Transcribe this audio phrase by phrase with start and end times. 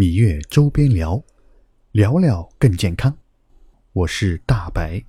[0.00, 1.22] 芈月周边聊，
[1.92, 3.14] 聊聊更健康。
[3.92, 5.04] 我是大白。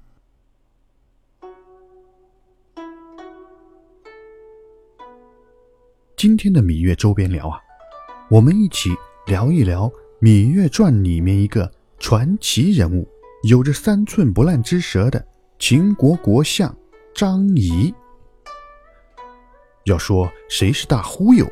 [6.17, 7.57] 今天的芈月周边聊啊，
[8.29, 8.89] 我们一起
[9.27, 9.87] 聊一聊
[10.19, 13.07] 《芈月传》里面一个传奇人物，
[13.47, 15.25] 有着三寸不烂之舌的
[15.57, 16.75] 秦国国相
[17.15, 17.93] 张仪。
[19.85, 21.49] 要说谁是大忽悠，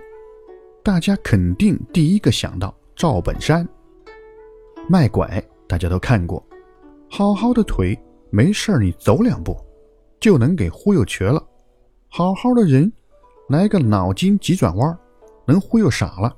[0.84, 2.78] 大家肯定第一个想到。
[3.00, 3.66] 赵本山
[4.89, 6.45] 卖拐，大家都看过。
[7.09, 7.98] 好好的腿，
[8.30, 9.55] 没事你走两步，
[10.20, 11.41] 就能给忽悠瘸了。
[12.09, 12.91] 好好的人，
[13.48, 14.99] 来个脑筋急转弯，
[15.45, 16.35] 能忽悠傻了。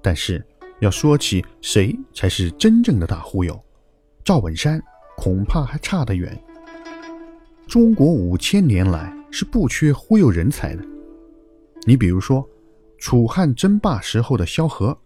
[0.00, 0.42] 但是
[0.80, 3.62] 要说起谁才是真正的大忽悠，
[4.24, 4.82] 赵本山
[5.14, 6.42] 恐怕还差得远。
[7.66, 10.82] 中国五千年来是不缺忽悠人才的。
[11.86, 12.48] 你比如说，
[12.96, 14.98] 楚汉争霸时候的萧何。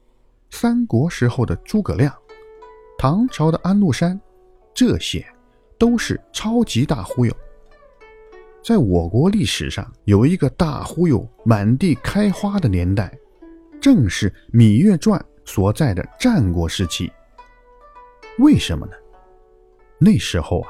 [0.50, 2.12] 三国时候的诸葛亮，
[2.98, 4.20] 唐朝的安禄山，
[4.74, 5.24] 这些
[5.78, 7.32] 都是超级大忽悠。
[8.62, 13.16] 在我国历史上有一个大忽悠满地开花的年代，
[13.80, 15.18] 正是《芈月传》
[15.50, 17.10] 所在的战国时期。
[18.38, 18.92] 为什么呢？
[19.98, 20.68] 那时候啊，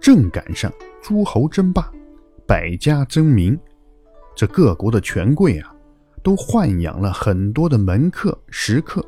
[0.00, 1.92] 正赶上诸侯争霸，
[2.46, 3.58] 百家争鸣，
[4.34, 5.74] 这各国的权贵啊，
[6.22, 9.04] 都豢养了很多的门客、食客。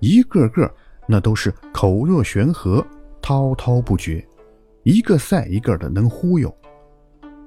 [0.00, 0.72] 一个个
[1.06, 2.84] 那都是口若悬河，
[3.22, 4.26] 滔滔不绝，
[4.82, 6.54] 一个赛一个的能忽悠。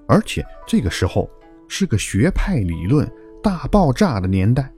[0.08, 1.30] 而且这个时候
[1.67, 3.09] 是个学派理论
[3.44, 4.72] 大爆炸的年代。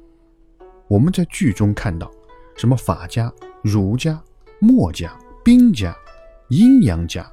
[0.87, 2.11] 我们在剧中看到，
[2.57, 3.31] 什么法家、
[3.63, 4.21] 儒家、
[4.59, 5.95] 墨家、兵家、
[6.49, 7.25] 阴阳家，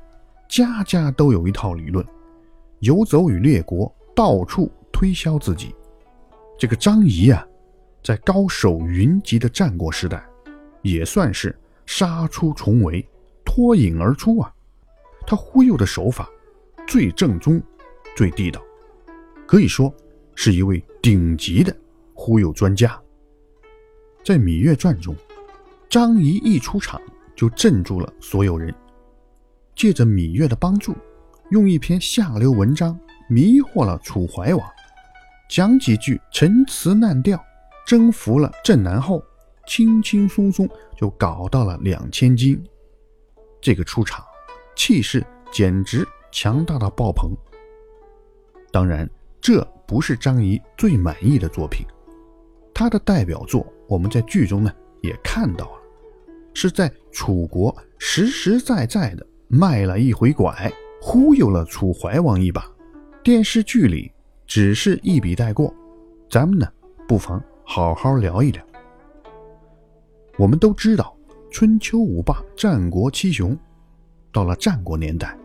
[0.48, 2.06] 家家都有一套理论，
[2.78, 5.75] 游走于列国，到处推销自己。
[6.56, 7.45] 这个张仪啊，
[8.09, 10.27] 在高手云集的战国时代。
[10.81, 13.06] 也算是杀出重围，
[13.45, 14.51] 脱颖而出啊！
[15.27, 16.27] 他忽悠的手法
[16.86, 17.61] 最正宗、
[18.17, 18.63] 最地道，
[19.46, 19.95] 可以说
[20.35, 21.77] 是一位顶级的
[22.14, 22.98] 忽悠专家。
[24.25, 25.14] 在《芈月传》中，
[25.90, 26.98] 张仪一出场
[27.36, 28.75] 就镇住了所有人，
[29.75, 30.96] 借着芈月的帮助，
[31.51, 32.98] 用一篇下流文章
[33.29, 34.67] 迷惑了楚怀王，
[35.51, 37.45] 讲几句陈词滥调，
[37.89, 39.25] 征服了镇南后。
[39.67, 40.67] 轻轻松松
[40.97, 42.59] 就搞到了两千斤，
[43.61, 44.25] 这个出场
[44.75, 45.23] 气势
[45.53, 47.31] 简直强大到爆棚。
[48.73, 49.07] 当然，
[49.43, 51.87] 这不是张仪最满意的作品，
[52.73, 54.73] 他的代表作我们在剧中呢
[55.03, 55.83] 也看到了，
[56.55, 60.73] 是在楚国实实在在的卖了一回拐，
[61.03, 62.67] 忽悠了楚怀王一把。
[63.23, 64.11] 电视剧里
[64.47, 65.75] 只是一笔带过，
[66.31, 66.67] 咱们呢
[67.07, 67.39] 不妨
[67.70, 68.64] 好好聊一聊。
[70.39, 71.14] 我们都知道，
[71.51, 73.56] 春秋五霸、战国七雄，
[74.33, 75.36] 到了战国年代，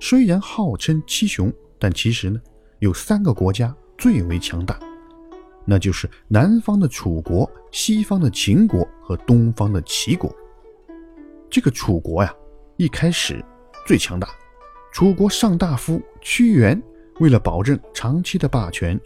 [0.00, 2.40] 虽然号称七雄，但其实呢，
[2.78, 4.80] 有三个国家最为强大，
[5.66, 10.34] 那就是南方的楚国、西方的秦国和东方的齐国。
[11.50, 12.34] 这个楚国呀，
[12.78, 13.44] 一开始
[13.86, 14.30] 最强大。
[14.94, 16.82] 楚国上大夫屈原
[17.20, 18.98] 为了保证长期的霸权，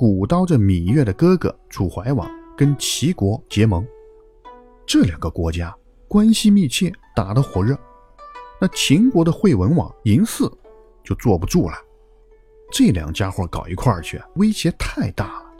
[0.00, 3.86] 鼓捣着芈月的哥哥楚怀王跟齐国结盟。
[4.86, 5.76] 这两个国家
[6.08, 7.78] 关系密切，打得火热。
[8.58, 10.50] 那秦国的惠文王嬴驷
[11.04, 11.74] 就坐不住了，
[12.72, 15.52] 这两家伙搞一块儿去，威胁太大了，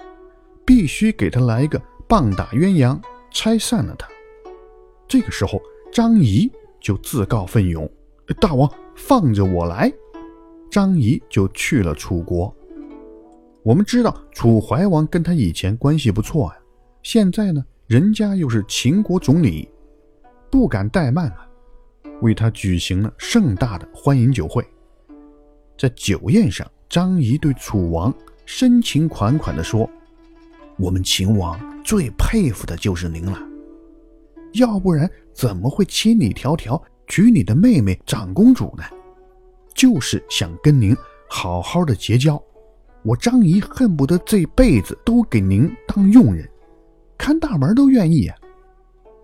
[0.65, 2.99] 必须给他来一个棒打鸳鸯，
[3.31, 4.09] 拆散了他。
[5.07, 5.61] 这个时候，
[5.93, 6.51] 张仪
[6.81, 7.87] 就自告奋勇
[8.41, 9.93] ：“大王放着我来。”
[10.73, 12.57] 张仪就去了楚国。
[13.63, 16.57] 我们知道楚怀王跟他以前关系不错呀，
[17.03, 17.65] 现在呢？
[17.87, 19.69] 人家又是秦国总理，
[20.49, 21.47] 不敢怠慢啊，
[22.23, 24.67] 为他举行了盛大的欢迎酒会。
[25.77, 28.15] 在酒宴上，张仪对楚王
[28.47, 29.91] 深情款款地说
[30.79, 33.39] ：“我们秦王最佩服的就是您了，
[34.55, 38.85] 要不然怎么会千里迢迢娶你的妹妹长公主呢？
[39.75, 40.97] 就是想跟您
[41.29, 42.41] 好好的结交，
[43.03, 46.49] 我张仪恨不得这辈子都给您当佣人。”
[47.19, 48.37] 看大门都愿意啊！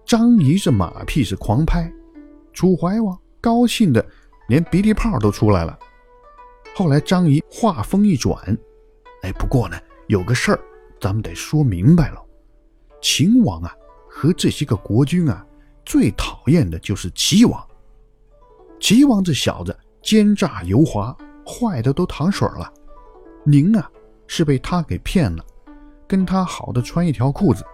[0.04, 1.90] 张仪这马屁是狂拍，
[2.52, 4.04] 楚怀王高兴的
[4.48, 5.78] 连鼻涕泡都出来了。
[6.74, 8.38] 后来张仪话锋一转，
[9.22, 9.78] 哎，不过呢，
[10.08, 10.60] 有个事儿
[11.00, 12.22] 咱们得说明白了。
[13.00, 13.74] 秦王啊
[14.10, 15.44] 和这些个国君啊，
[15.84, 17.66] 最讨厌的就是齐王。
[18.78, 22.70] 齐王这小子奸诈油滑，坏的都淌水了。
[23.48, 23.88] 您啊
[24.26, 25.44] 是被他给骗了，
[26.08, 27.64] 跟他好的穿一条裤子。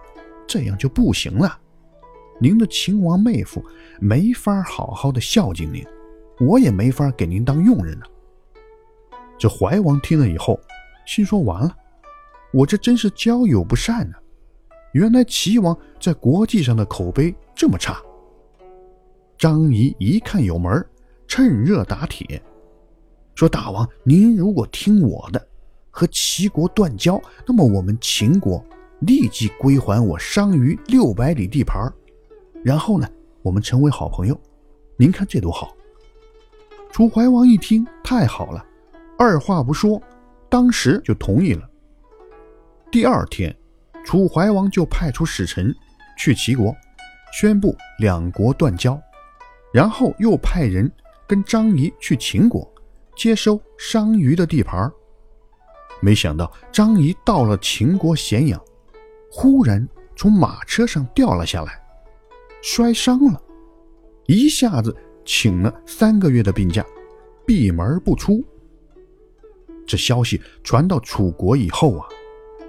[0.45, 1.59] 这样就不行了。
[2.39, 3.63] 您的秦王妹夫
[3.99, 5.83] 没法好好的孝敬您，
[6.39, 8.05] 我也没法给您当佣人呢。”
[9.39, 10.59] 这怀王听了以后，
[11.07, 11.75] 心说：“完了，
[12.53, 14.15] 我这真是交友不善呢。
[14.91, 17.99] 原来齐王在国际上的口碑这么差。”
[19.39, 20.85] 张仪一看有门，
[21.27, 22.39] 趁热打铁，
[23.33, 25.47] 说：“大王，您如果听我的，
[25.95, 28.65] 和齐国断交，那么我们秦国
[29.01, 31.93] 立即归还我商於六百里地盘，
[32.63, 33.07] 然后呢，
[33.43, 34.35] 我们成为好朋友。
[34.97, 35.71] 您看这多好！”
[36.91, 38.65] 楚怀王一听，太好了，
[39.19, 40.01] 二话不说，
[40.49, 41.69] 当时就同意了。
[42.91, 43.55] 第二天，
[44.03, 45.71] 楚怀王就派出使臣
[46.17, 46.75] 去齐国，
[47.39, 48.99] 宣布两国断交。
[49.71, 50.91] 然后又派人
[51.27, 52.67] 跟张仪去秦国
[53.15, 54.91] 接收商於的地盘
[56.03, 58.61] 没想到张仪到了秦国咸阳，
[59.31, 61.81] 忽然从马车上掉了下来，
[62.61, 63.41] 摔伤了，
[64.27, 66.85] 一下子请了三个月的病假，
[67.47, 68.43] 闭门不出。
[69.87, 72.05] 这消息传到楚国以后啊，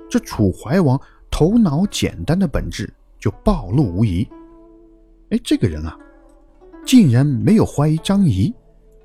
[0.09, 2.89] 这楚怀王头脑简单的本质
[3.19, 4.25] 就暴露无遗。
[5.31, 5.99] 哎，这个人啊。
[6.87, 8.55] 竟然没有怀疑张仪，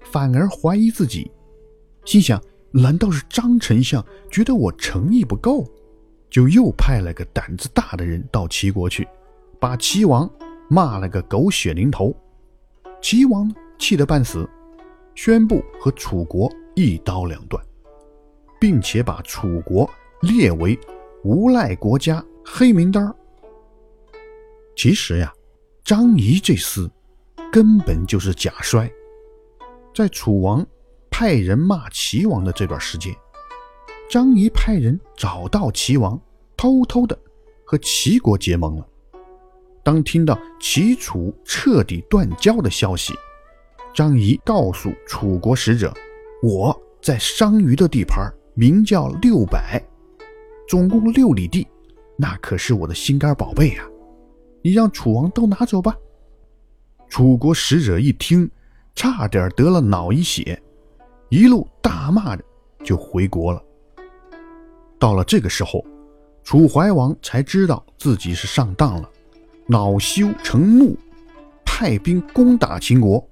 [0.02, 1.32] 反而怀疑自己，
[2.04, 2.40] 心想：
[2.72, 5.66] 难道是张丞相觉得我诚意不够，
[6.30, 9.08] 就又派了个胆子大的人到齐国去，
[9.60, 10.30] 把齐王
[10.70, 12.16] 骂了个狗血淋头。
[13.02, 14.48] 齐王气得半死，
[15.16, 17.64] 宣布和楚国一刀两断，
[18.60, 19.90] 并且把楚国
[20.22, 20.78] 列为
[21.24, 23.14] 无赖国家黑名单。
[24.76, 25.34] 其实呀，
[25.84, 26.90] 张仪这厮。
[27.52, 28.88] 根本就是假摔。
[29.92, 30.64] 在楚王
[31.20, 33.14] 派人骂齐王的这段时间，
[34.10, 36.18] 张仪派人找到齐王，
[36.56, 37.20] 偷偷的
[37.66, 38.88] 和齐国结盟了。
[39.84, 43.14] 当听到齐楚彻底断交的消息，
[43.94, 45.94] 张仪告诉楚国使者
[46.42, 49.86] ：“我在商於的地盘，名叫六百，
[50.70, 51.68] 总共六里地，
[52.16, 53.84] 那可是我的心肝宝贝呀！
[54.62, 55.94] 你让楚王都拿走吧。”
[57.12, 58.50] 楚国使者一听，
[58.96, 60.58] 差点得了脑溢血，
[61.30, 62.44] 一路大骂着
[62.84, 63.64] 就回国了。
[64.98, 65.86] 到了这个时候，
[66.44, 69.10] 楚怀王才知道自己是上当了，
[69.68, 70.98] 恼羞成怒，
[71.64, 73.24] 派兵攻打秦国。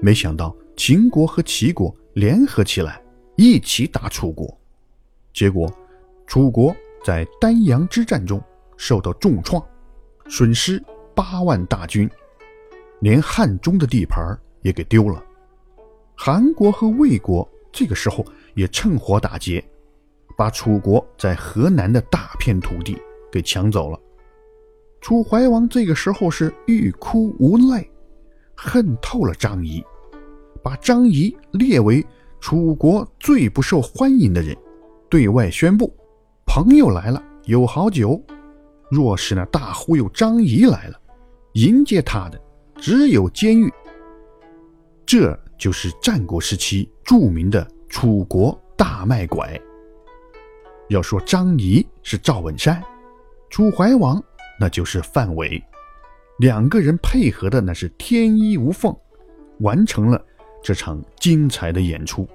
[0.00, 3.02] 没想到秦国和齐国联合起来，
[3.36, 4.46] 一起打楚国。
[5.32, 5.70] 结果，
[6.26, 6.74] 楚国
[7.04, 8.40] 在丹阳之战中
[8.76, 9.62] 受到重创，
[10.28, 10.82] 损失
[11.14, 12.08] 八万大军。
[13.00, 15.22] 连汉中的地盘也给丢了，
[16.16, 18.24] 韩国和魏国这个时候
[18.54, 19.62] 也趁火打劫，
[20.36, 22.98] 把楚国在河南的大片土地
[23.30, 24.00] 给抢走了。
[25.00, 27.88] 楚怀王这个时候是欲哭无泪，
[28.56, 29.84] 恨透了张仪，
[30.62, 32.04] 把张仪列为
[32.40, 34.56] 楚国最不受欢迎的人，
[35.10, 35.94] 对外宣布：
[36.46, 38.20] 朋友来了有好酒，
[38.90, 40.98] 若是那大忽悠张仪来了，
[41.52, 42.40] 迎接他的。
[42.78, 43.72] 只有监狱，
[45.06, 49.58] 这就是战国时期著名的楚国大卖拐。
[50.88, 52.82] 要说张仪是赵本山，
[53.50, 54.22] 楚怀王
[54.60, 55.62] 那就是范伟，
[56.38, 58.94] 两个人配合的那是天衣无缝，
[59.60, 60.24] 完成了
[60.62, 62.28] 这场精彩的演出。